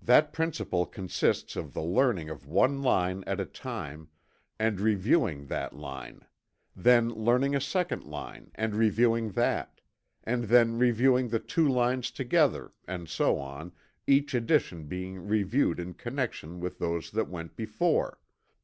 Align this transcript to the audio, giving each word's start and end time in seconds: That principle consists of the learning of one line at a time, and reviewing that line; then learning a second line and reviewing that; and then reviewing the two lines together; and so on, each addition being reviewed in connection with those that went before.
That 0.00 0.32
principle 0.32 0.86
consists 0.86 1.56
of 1.56 1.72
the 1.74 1.82
learning 1.82 2.28
of 2.30 2.46
one 2.46 2.82
line 2.82 3.24
at 3.26 3.40
a 3.40 3.44
time, 3.44 4.08
and 4.60 4.80
reviewing 4.80 5.46
that 5.46 5.72
line; 5.74 6.20
then 6.76 7.08
learning 7.10 7.56
a 7.56 7.60
second 7.60 8.04
line 8.04 8.52
and 8.54 8.76
reviewing 8.76 9.32
that; 9.32 9.80
and 10.22 10.44
then 10.44 10.78
reviewing 10.78 11.30
the 11.30 11.40
two 11.40 11.66
lines 11.68 12.12
together; 12.12 12.74
and 12.86 13.08
so 13.08 13.40
on, 13.40 13.72
each 14.06 14.34
addition 14.34 14.84
being 14.86 15.26
reviewed 15.26 15.80
in 15.80 15.94
connection 15.94 16.60
with 16.60 16.78
those 16.78 17.10
that 17.10 17.28
went 17.28 17.56
before. 17.56 18.20